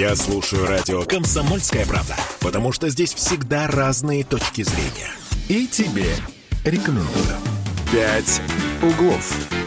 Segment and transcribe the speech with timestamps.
[0.00, 5.12] Я слушаю радио «Комсомольская правда», потому что здесь всегда разные точки зрения.
[5.50, 6.16] И тебе
[6.64, 7.36] рекомендую.
[7.92, 8.40] «Пять
[8.80, 9.59] углов».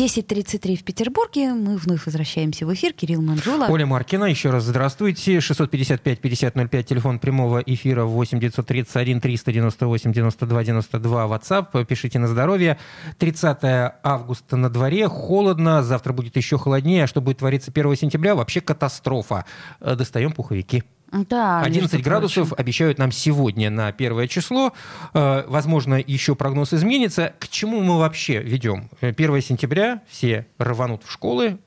[0.00, 1.52] 10.33 в Петербурге.
[1.52, 2.94] Мы вновь возвращаемся в эфир.
[2.94, 3.66] Кирилл Манжула.
[3.68, 5.36] Оля Маркина, еще раз здравствуйте.
[5.36, 11.84] 655-5005, телефон прямого эфира 8 931 398 92 92, WhatsApp.
[11.84, 12.78] Пишите на здоровье.
[13.18, 13.58] 30
[14.02, 17.04] августа на дворе, холодно, завтра будет еще холоднее.
[17.04, 18.34] А что будет твориться 1 сентября?
[18.34, 19.44] Вообще катастрофа.
[19.80, 20.82] Э, достаем пуховики.
[21.12, 24.72] Да, 11 градусов обещают нам сегодня на первое число.
[25.12, 27.34] Э, возможно, еще прогноз изменится.
[27.38, 28.88] К чему мы вообще ведем?
[29.00, 31.58] 1 сентября все рванут в школы,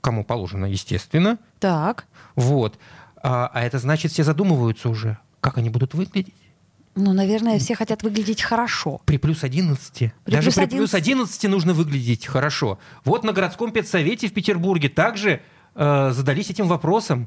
[0.00, 1.38] кому положено, естественно.
[1.58, 2.06] Так.
[2.36, 2.78] Вот.
[3.16, 6.34] А, а это значит, все задумываются уже, как они будут выглядеть.
[6.96, 9.00] Ну, наверное, все хотят выглядеть хорошо.
[9.04, 9.92] При плюс 11.
[9.92, 10.78] При Даже плюс при 11.
[10.78, 12.78] плюс 11 нужно выглядеть хорошо.
[13.04, 15.40] Вот на городском педсовете в Петербурге также
[15.74, 17.26] э, задались этим вопросом.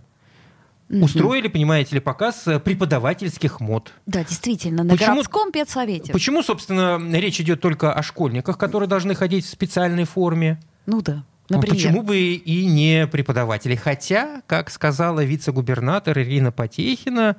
[0.90, 3.92] Устроили, понимаете ли, показ э, преподавательских мод.
[4.06, 6.14] Да, действительно, на Почему- городском педсовете.
[6.14, 10.62] Почему, собственно, речь идет только о школьниках, которые должны ходить в специальной форме?
[10.86, 11.76] Ну да, например.
[11.76, 13.76] Почему бы и не преподаватели?
[13.76, 17.36] Хотя, как сказала вице-губернатор Ирина Потехина...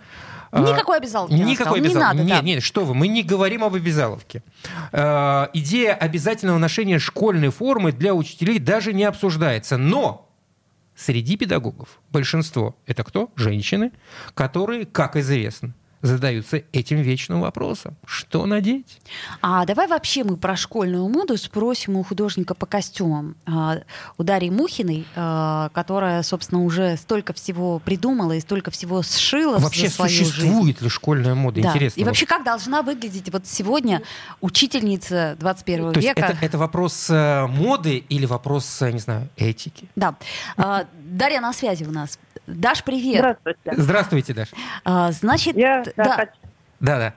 [0.53, 1.77] Никакой обязаловки Никакой настало.
[1.77, 2.17] Не обязаловки.
[2.17, 2.42] надо, нет, да.
[2.42, 4.42] нет, что вы, мы не говорим об обязаловке.
[4.92, 9.77] Э, идея обязательного ношения школьной формы для учителей даже не обсуждается.
[9.77, 10.28] Но
[10.98, 13.32] среди педагогов большинство это кто?
[13.36, 13.92] Женщины,
[14.34, 17.96] которые, как известно, задаются этим вечным вопросом.
[18.06, 19.00] Что надеть?
[19.42, 23.78] А давай вообще мы про школьную моду спросим у художника по костюмам, а,
[24.16, 29.88] у Дарьи Мухиной, а, которая, собственно, уже столько всего придумала и столько всего сшила Вообще
[29.88, 30.30] за свою жизнь.
[30.30, 31.60] существует ли школьная мода?
[31.60, 31.69] Да.
[31.70, 32.00] Интересно.
[32.00, 34.02] И вообще, как должна выглядеть вот сегодня
[34.41, 36.26] учительница 21 То есть века?
[36.26, 39.88] это, это вопрос э, моды или вопрос, э, не знаю, этики?
[39.96, 40.16] Да.
[40.56, 42.19] А, Дарья на связи у нас.
[42.48, 43.18] Даш, привет.
[43.20, 43.72] Здравствуйте.
[43.82, 44.48] Здравствуйте, Даш.
[44.84, 46.32] А, значит, Я да, да, хочу,
[46.80, 47.14] Да-да.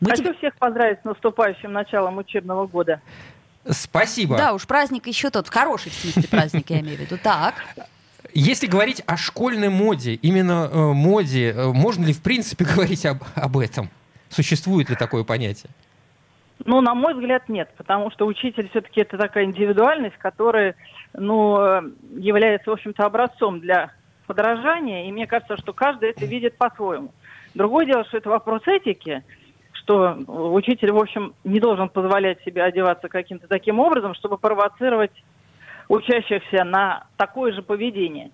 [0.00, 3.00] мы хочу тебе- всех поздравить с наступающим началом учебного года.
[3.68, 4.36] Спасибо.
[4.36, 7.18] Да, уж праздник еще тот, хороший в смысле праздник, я имею в виду.
[7.22, 7.54] Так.
[8.34, 13.22] Если говорить о школьной моде, именно э, моде, э, можно ли в принципе говорить об,
[13.34, 13.88] об этом?
[14.28, 15.70] Существует ли такое понятие?
[16.64, 20.74] Ну, на мой взгляд, нет, потому что учитель все-таки это такая индивидуальность, которая,
[21.14, 21.82] ну, э,
[22.18, 23.92] является, в общем-то, образцом для
[24.26, 27.12] подражания, и мне кажется, что каждый это видит по-своему.
[27.54, 29.22] Другое дело, что это вопрос этики,
[29.72, 35.12] что учитель, в общем, не должен позволять себе одеваться каким-то таким образом, чтобы провоцировать
[35.88, 38.30] учащихся на такое же поведение.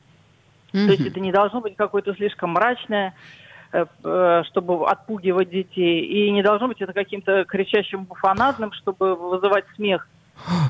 [0.87, 3.15] То есть это не должно быть какое-то слишком мрачное,
[3.73, 6.01] э, э, чтобы отпугивать детей.
[6.01, 10.09] И не должно быть это каким-то кричащим буфонадным, чтобы вызывать смех.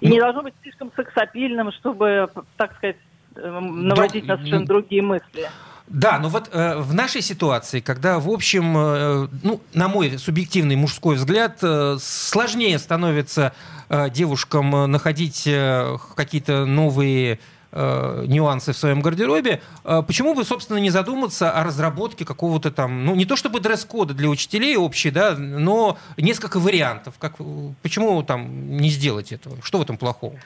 [0.00, 2.96] И Ну- не должно быть слишком сексапильным, чтобы, так сказать,
[3.36, 5.50] наводить на совершенно другие мысли.
[5.88, 10.76] Да, но вот э, в нашей ситуации, когда, в общем, э, ну, на мой субъективный
[10.76, 13.52] мужской взгляд, э, сложнее становится
[13.90, 17.40] э, девушкам э, находить э, какие-то новые
[17.72, 23.04] э, нюансы в своем гардеробе, э, почему бы, собственно, не задуматься о разработке какого-то там,
[23.04, 27.14] ну, не то чтобы дресс-кода для учителей общий, да, но несколько вариантов.
[27.18, 27.44] Как, э,
[27.82, 29.56] почему там не сделать этого?
[29.62, 30.38] Что в этом плохого?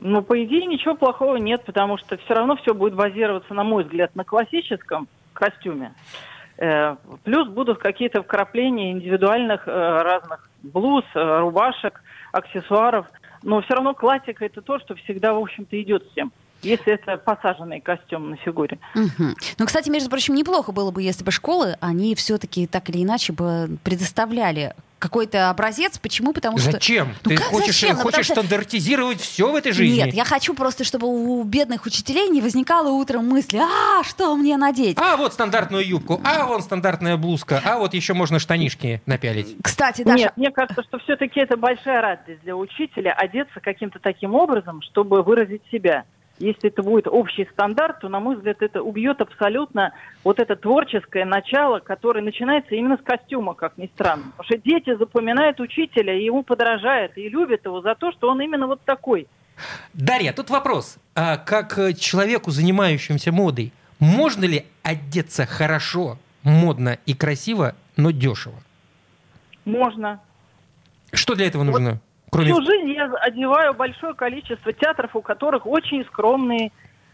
[0.00, 3.84] Ну, по идее, ничего плохого нет, потому что все равно все будет базироваться, на мой
[3.84, 5.92] взгляд, на классическом костюме.
[6.56, 12.00] Э, Плюс будут какие-то вкрапления индивидуальных э, разных блуз, э, рубашек,
[12.32, 13.06] аксессуаров.
[13.42, 16.32] Но все равно классика это то, что всегда, в общем-то, идет всем.
[16.62, 18.78] Если это посаженный костюм на фигуре.
[18.94, 19.36] Мгм.
[19.58, 23.32] Ну, кстати, между прочим, неплохо было бы, если бы школы, они все-таки так или иначе
[23.32, 25.98] бы предоставляли какой-то образец.
[25.98, 26.32] Почему?
[26.32, 26.72] Потому что...
[26.72, 27.14] Зачем?
[27.24, 27.96] Ну Ты как хочешь, зачем?
[27.96, 29.96] Ну, хочешь потому что- стандартизировать все в этой жизни?
[29.96, 34.56] Нет, я хочу просто, чтобы у бедных учителей не возникало утром мысли, а, что мне
[34.56, 34.98] надеть?
[35.00, 39.56] А вот стандартную юбку, а вон стандартная блузка, а вот еще можно штанишки напялить.
[39.62, 44.34] Кстати, Даша, Нет, мне кажется, что все-таки это большая радость для учителя одеться каким-то таким
[44.34, 46.04] образом, чтобы выразить себя.
[46.38, 49.92] Если это будет общий стандарт, то, на мой взгляд, это убьет абсолютно
[50.22, 54.32] вот это творческое начало, которое начинается именно с костюма, как ни странно.
[54.36, 58.40] Потому что дети запоминают учителя, и ему подражают, и любят его за то, что он
[58.40, 59.26] именно вот такой.
[59.92, 60.98] Дарья, тут вопрос.
[61.16, 68.54] А как э, человеку, занимающемуся модой, можно ли одеться хорошо, модно и красиво, но дешево?
[69.64, 70.20] Можно.
[71.12, 72.00] Что для этого нужно?
[72.30, 72.52] Кроме...
[72.52, 76.72] Всю жизнь я одеваю большое количество театров, у которых очень скромные,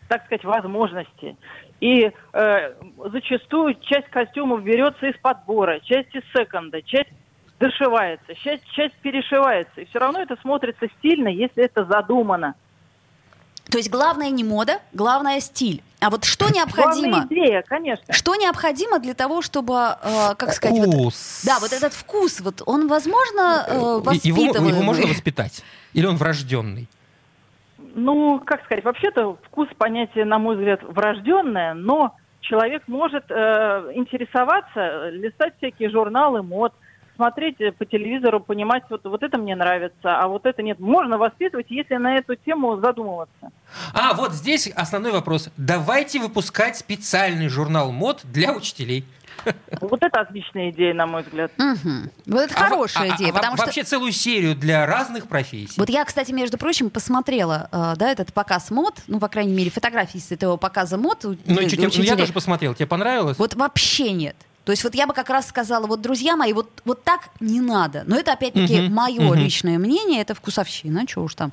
[0.09, 1.37] так сказать, возможности.
[1.81, 2.73] И э,
[3.13, 7.11] зачастую часть костюмов берется из подбора, часть из секонда, часть
[7.59, 9.81] дошивается, часть, часть перешивается.
[9.81, 12.55] И все равно это смотрится стильно, если это задумано.
[13.75, 15.83] То есть главное не мода, главное стиль.
[15.99, 17.27] А вот что необходимо?
[17.27, 18.15] Главная идея, конечно.
[18.15, 21.43] Что необходимо для того, чтобы, э, как сказать, вот, Вкус.
[21.45, 24.71] да, вот этот вкус, вот он, возможно, э, Его, воспитываемый.
[24.71, 25.65] его можно воспитать?
[25.93, 26.89] Или он врожденный?
[27.97, 33.35] Ну, как сказать, вообще-то вкус понятие, на мой взгляд, врожденное, но человек может э,
[33.95, 36.73] интересоваться, листать всякие журналы мод,
[37.17, 40.79] смотреть э, по телевизору, понимать, вот, вот это мне нравится, а вот это нет.
[40.81, 43.51] Можно воспитывать, если на эту тему задумываться.
[43.93, 45.49] А, вот здесь основной вопрос.
[45.57, 49.05] Давайте выпускать специальный журнал мод для учителей.
[49.81, 51.53] Вот это отличная идея, на мой взгляд.
[51.59, 52.11] Мгм.
[52.27, 53.67] Вот это А хорошая во- а- идея, а потому что...
[53.67, 55.75] Вообще целую серию для разных профессий.
[55.77, 59.71] Вот я, кстати, между прочим, посмотрела, э, да, этот показ мод, ну, по крайней мере,
[59.71, 62.75] фотографии с этого показа мод Ну, и ну, я тоже посмотрел.
[62.75, 63.39] Тебе понравилось?
[63.39, 64.37] Вот вообще нет.
[64.65, 67.61] То есть вот я бы как раз сказала, вот, друзья мои, вот, вот так не
[67.61, 68.05] надо.
[68.07, 69.35] Но это, опять-таки, Мгм, мое мгм.
[69.35, 71.53] личное мнение, это вкусовщина, что уж там.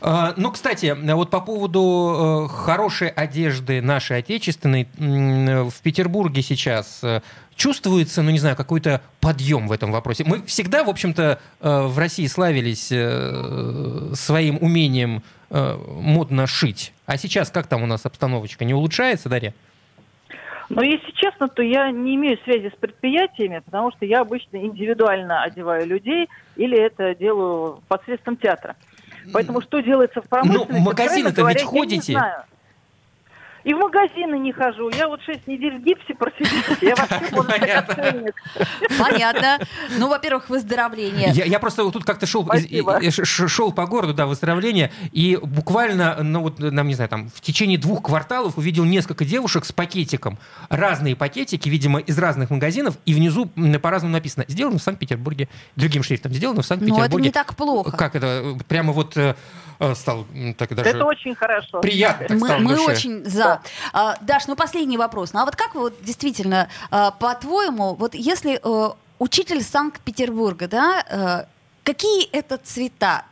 [0.00, 7.22] А, Ну, кстати, вот по поводу э, хорошей одежды нашей отечественной, в Петербурге сейчас э,
[7.56, 10.22] чувствуется, ну, не знаю, какой-то подъем в этом вопросе.
[10.24, 12.86] Мы всегда, в общем-то, э, в России славились
[14.18, 16.92] своим умением модно шить.
[17.06, 18.64] А сейчас как там у нас обстановочка?
[18.64, 19.54] Не улучшается, Дарья?
[20.68, 25.42] Но если честно, то я не имею связи с предприятиями, потому что я обычно индивидуально
[25.42, 28.74] одеваю людей или это делаю посредством театра.
[29.32, 32.12] Поэтому что делается в промышленности, Ну, в магазины-то ведь говоря, я ходите?
[32.12, 32.42] не знаю.
[33.66, 34.90] И в магазины не хожу.
[34.90, 36.76] Я вот 6 недель в гипсе просидела.
[36.80, 38.24] Я вообще, сказать, Понятно.
[38.96, 39.58] Понятно.
[39.98, 41.30] Ну, во-первых, выздоровление.
[41.32, 42.48] Я, я просто вот тут как-то шел,
[43.10, 47.76] шел по городу, да, выздоровление, и буквально, ну вот, нам, не знаю, там, в течение
[47.76, 50.38] двух кварталов увидел несколько девушек с пакетиком.
[50.68, 53.50] Разные пакетики, видимо, из разных магазинов, и внизу
[53.82, 57.06] по-разному написано «Сделано в Санкт-Петербурге», другим шрифтом «Сделано в Санкт-Петербурге».
[57.06, 57.90] это не так плохо.
[57.90, 58.56] Как это?
[58.68, 59.34] Прямо вот э,
[59.80, 60.24] э, стал
[60.56, 60.90] так даже...
[60.90, 61.80] Это очень хорошо.
[61.80, 63.55] Приятно Мы, мы очень за.
[63.92, 65.32] А, Даш, ну последний вопрос.
[65.32, 71.44] Ну а вот как вот действительно, а, по-твоему, вот если э, учитель Санкт-Петербурга, да, э,
[71.84, 73.24] какие это цвета?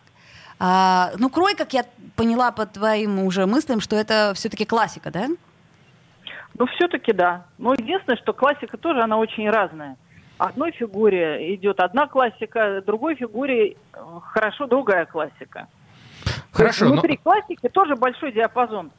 [0.59, 1.85] А, ну, крой, как я
[2.17, 5.29] поняла по твоим уже мыслям, что это все-таки классика, да?
[6.56, 7.44] Ну, все-таки да.
[7.59, 9.97] Но единственное, что классика тоже, она очень разная.
[10.38, 13.75] Одной фигуре идет одна классика, другой фигуре э,
[14.23, 15.67] хорошо другая классика.
[16.25, 18.91] То есть Хорошо, но- Внутри классики тоже большой диапазон.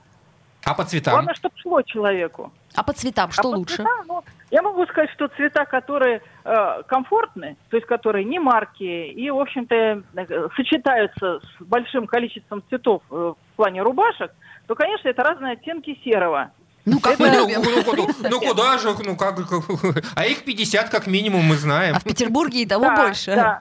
[0.65, 1.13] А по цветам?
[1.13, 2.51] Главное, чтобы шло человеку.
[2.73, 3.75] А по цветам что а по лучше?
[3.77, 8.83] цветам, ну, я могу сказать, что цвета, которые э, комфортны, то есть которые не марки
[8.83, 14.31] и, в общем-то, э, сочетаются с большим количеством цветов э, в плане рубашек,
[14.67, 16.51] то, конечно, это разные оттенки серого.
[16.85, 17.61] Ну, как мы Ну, любим.
[17.63, 21.95] ну, куда- ну, куда же, ну как, как- а их 50 как минимум мы знаем.
[21.95, 23.35] А в Петербурге и того Да, больше.
[23.35, 23.59] да.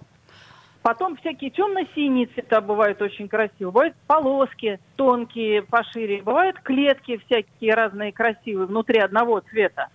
[0.84, 3.72] Потом всякие темно-синие цвета бывают очень красивые.
[3.72, 6.20] Бывают полоски тонкие, пошире.
[6.20, 9.88] Бывают клетки всякие разные красивые внутри одного цвета.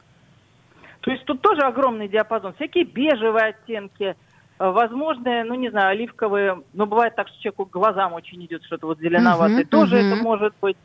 [1.02, 2.56] То есть тут тоже огромный диапазон.
[2.56, 4.16] Всякие бежевые оттенки, э,
[4.58, 6.64] возможные, ну не знаю, оливковые.
[6.74, 9.60] Но бывает так, что человеку глазам очень идет что-то вот зеленоватое.
[9.60, 10.08] Мгм, тоже мгм.
[10.08, 10.78] это может быть.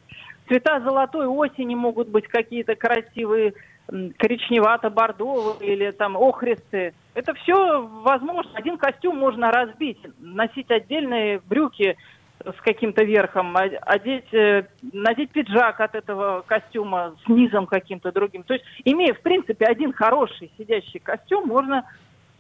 [0.49, 3.55] Цвета золотой осени могут быть какие-то красивые,
[3.89, 6.95] коричневато-бордовые или там охристые.
[7.15, 8.53] Это все возможно.
[8.55, 11.97] Один костюм можно разбить, носить отдельные брюки
[12.45, 18.43] с каким-то верхом, а- одеть, э, надеть пиджак от этого костюма с низом каким-то другим.
[18.43, 21.85] То есть, имея, в принципе, один хороший сидящий костюм, можно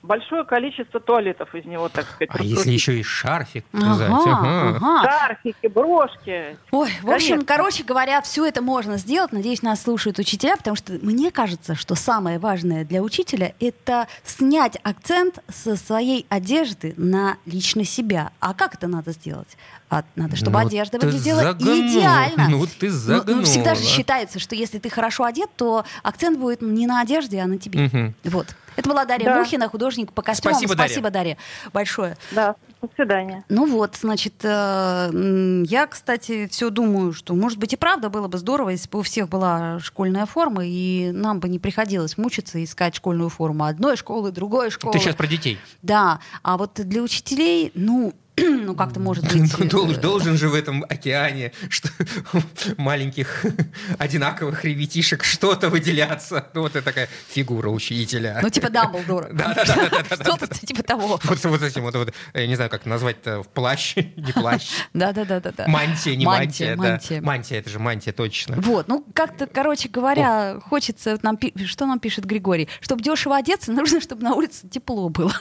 [0.04, 2.80] большое количество туалетов из него, так сказать, А если раскрутить.
[2.80, 3.64] еще и шарфик?
[3.72, 4.76] Ага, Ага.
[4.80, 5.02] ага.
[5.10, 6.56] Шарфики, брошки.
[6.70, 7.44] Ой, в общем, Конечно.
[7.46, 9.32] короче говоря, все это можно сделать.
[9.32, 14.76] Надеюсь, нас слушают учителя, потому что мне кажется, что самое важное для учителя это снять
[14.82, 18.30] акцент со своей одежды на лично себя.
[18.40, 19.56] А как это надо сделать?
[19.90, 21.76] А надо, чтобы Ну, одежда выглядела загнула.
[21.78, 22.48] идеально.
[22.48, 23.96] Ну, ты Ну, ну, всегда же загнула.
[23.96, 27.80] считается, что если ты хорошо одет, то акцент будет не на одежде, а на тебе.
[27.84, 28.14] Мгм.
[28.24, 28.54] Вот.
[28.76, 29.38] Это была Дарья Да.
[29.38, 30.54] Мухина, художник по костюмам.
[30.54, 30.88] Спасибо, Дарья.
[30.88, 31.36] Спасибо, Дарья,
[31.72, 32.16] большое.
[32.32, 33.44] Да, до свидания.
[33.48, 38.38] Ну вот, значит, э, я, кстати, все думаю, что, может быть, и правда было бы
[38.38, 42.94] здорово, если бы у всех была школьная форма, и нам бы не приходилось мучиться искать
[42.94, 44.92] школьную форму одной школы, другой школы.
[44.92, 45.58] Ты сейчас про детей.
[45.82, 49.58] Да, а вот для учителей, ну, ну как-то может быть...
[49.58, 51.88] Ну, Должен, должен же в этом океане что,
[52.76, 53.44] маленьких
[53.98, 56.48] одинаковых ребятишек что-то выделяться.
[56.54, 58.40] Ну, вот это такая фигура учителя.
[58.42, 59.28] Ну, типа Дамблдора.
[59.32, 60.16] Да-да-да.
[60.16, 61.20] Что-то типа того.
[61.22, 64.68] Вот, вот этим вот, вот, я не знаю, как назвать-то, в плащ, не плащ.
[64.94, 65.66] Да-да-да-да.
[65.68, 66.82] Мантия, не мантия, да.
[66.82, 67.20] мантия.
[67.20, 68.56] Мантия, это же мантия, точно.
[68.60, 74.00] Вот, ну как-то, короче говоря, хочется нам, что нам пишет Григорий, чтобы дешево одеться, нужно,
[74.00, 75.32] чтобы на улице тепло было.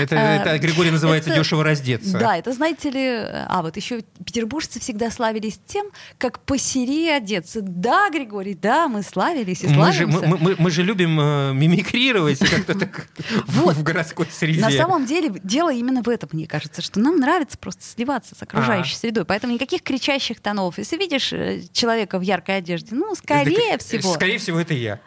[0.00, 2.18] Это, это Григорий называется это- дешево раздеться.
[2.18, 3.06] Да, это, знаете ли,
[3.48, 5.86] а вот еще петербуржцы всегда славились тем,
[6.18, 7.60] как посерее одеться.
[7.62, 10.26] Да, Григорий, да, мы славились и Мы же, славимся.
[10.26, 13.06] мы, мы- мы же любим э, мимикрировать как-то так
[13.46, 13.76] в- Вот.
[13.76, 14.60] в городской среде.
[14.60, 18.42] На самом деле дело именно в этом, мне кажется, что нам нравится просто сливаться с
[18.42, 18.98] окружающей А.
[18.98, 19.24] средой.
[19.24, 20.78] Поэтому никаких кричащих тонов.
[20.78, 25.00] Если видишь э, человека в яркой одежде, ну, скорее Так, всего, Скорее всего, это я.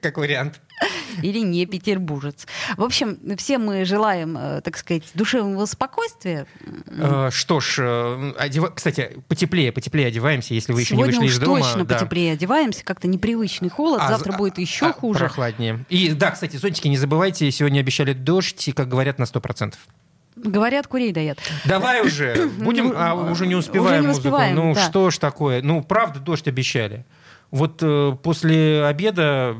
[0.00, 0.60] Как вариант.
[1.22, 2.46] или не петербуржец.
[2.76, 6.46] В общем, все мы желаем, э, так сказать, душевного спокойствия.
[6.86, 11.38] Э, Что ж, э, одева- кстати, потеплее, потеплее одеваемся, если вы еще не вышли из
[11.38, 11.60] дома.
[11.60, 11.94] точно да.
[11.94, 14.00] потеплее одеваемся, как-то непривычный холод.
[14.02, 15.20] А, Завтра а, будет еще а, хуже.
[15.20, 15.84] Прохладнее.
[15.88, 19.74] И да, кстати, зонтики не забывайте, сегодня обещали дождь, и, как говорят, на 100%.
[20.36, 21.38] Говорят, курей дает.
[21.64, 24.28] Давай уже, будем, а уже не успеваем Уже не музыку.
[24.28, 24.80] успеваем, ну да.
[24.82, 27.06] что ж такое, ну правда дождь обещали.
[27.50, 29.56] Вот э, после обеда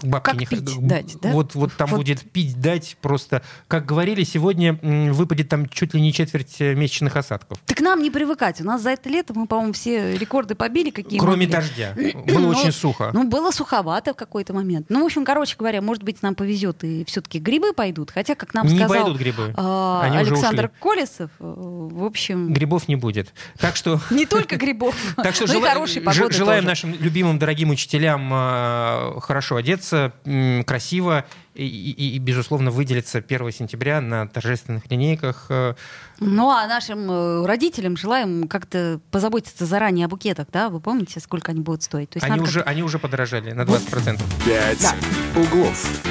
[0.00, 1.30] к бабке Как не пить х- дать, да?
[1.32, 1.98] Вот, вот там Вот.
[1.98, 3.42] будет пить дать просто.
[3.68, 4.74] Как говорили, сегодня
[5.12, 7.58] выпадет там чуть ли не четверть э, месячных осадков.
[7.66, 8.60] Так нам не привыкать.
[8.60, 11.52] У нас за это лето мы, по-моему, все рекорды побили, какие Кроме могли.
[11.52, 11.94] дождя.
[12.26, 13.10] Было Ну, очень сухо.
[13.12, 14.86] Ну, было суховато в какой-то момент.
[14.88, 18.10] Ну, в общем, короче говоря, может быть, нам повезет, и все-таки грибы пойдут.
[18.10, 19.52] Хотя, как нам не сказал пойдут грибы.
[19.56, 20.76] а, Они уже Александр ушли.
[20.80, 23.32] Колесов, э, в общем, Грибов не будет.
[23.58, 29.56] Так что не только грибов, Так что погоды желаем нашим любимым, дорогим учителям э, хорошо
[29.56, 29.89] одеться,
[30.24, 35.46] м, красиво и, и- и, безусловно, выделиться 1 сентября на торжественных линейках.
[35.50, 35.74] э.
[36.20, 40.68] Ну, а нашим э, родителям желаем как-то позаботиться заранее о букетах, да?
[40.68, 42.10] Вы помните, сколько они будут стоить?
[42.10, 44.20] То есть Они уже, они уже подорожали на 20%.
[44.44, 44.94] «Пять
[45.36, 46.09] углов».